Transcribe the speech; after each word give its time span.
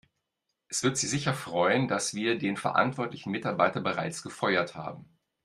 Es 0.67 0.81
wird 0.81 0.97
Sie 0.97 1.05
sicher 1.05 1.31
freuen, 1.35 1.87
dass 1.87 2.15
wir 2.15 2.35
den 2.39 2.57
verantwortlichen 2.57 3.29
Mitarbeiter 3.31 3.81
bereits 3.81 4.23
gefeuert 4.23 4.73
haben. 4.73 5.05